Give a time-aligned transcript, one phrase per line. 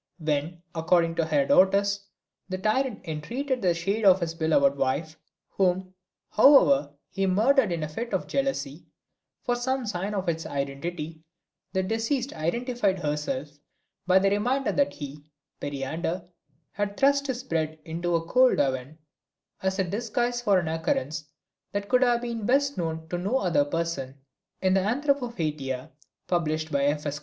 [0.17, 1.99] When, according to Herodotus,
[2.49, 5.15] the tyrant entreated the shade of his beloved wife,
[5.49, 5.93] whom,
[6.31, 8.87] however, he had murdered in a fit of jealousy,
[9.43, 11.21] for some sign of its identity,
[11.73, 13.59] the deceased identified herself
[14.07, 15.23] by the reminder that he,
[15.59, 16.27] Periander,
[16.71, 18.97] had thrust his bread into a cold oven,
[19.61, 21.25] as a disguise for an occurrence
[21.73, 24.15] that could have been known to no other person.
[24.63, 25.91] In the Anthropophyteia
[26.27, 27.05] published by F.
[27.05, 27.19] S.